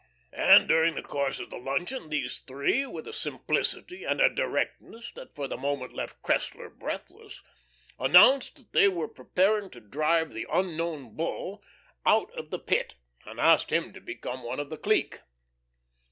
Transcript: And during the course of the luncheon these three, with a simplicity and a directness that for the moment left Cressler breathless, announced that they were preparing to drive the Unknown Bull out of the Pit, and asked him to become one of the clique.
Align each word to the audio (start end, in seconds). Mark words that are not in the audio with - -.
And 0.33 0.67
during 0.67 0.95
the 0.95 1.03
course 1.03 1.39
of 1.39 1.51
the 1.51 1.59
luncheon 1.59 2.09
these 2.09 2.39
three, 2.39 2.87
with 2.87 3.07
a 3.07 3.13
simplicity 3.13 4.03
and 4.03 4.19
a 4.19 4.33
directness 4.33 5.11
that 5.11 5.35
for 5.35 5.47
the 5.47 5.57
moment 5.57 5.93
left 5.93 6.23
Cressler 6.23 6.69
breathless, 6.71 7.43
announced 7.99 8.55
that 8.55 8.73
they 8.73 8.87
were 8.87 9.07
preparing 9.07 9.69
to 9.69 9.79
drive 9.79 10.33
the 10.33 10.47
Unknown 10.51 11.15
Bull 11.15 11.61
out 12.03 12.31
of 12.35 12.49
the 12.49 12.57
Pit, 12.57 12.95
and 13.27 13.39
asked 13.39 13.71
him 13.71 13.93
to 13.93 14.01
become 14.01 14.41
one 14.41 14.59
of 14.59 14.71
the 14.71 14.77
clique. 14.79 15.19